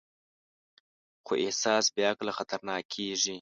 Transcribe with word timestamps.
خو 1.25 1.33
احساس 1.43 1.85
بېعقله 1.95 2.31
خطرناک 2.37 2.83
کېږي. 2.93 3.29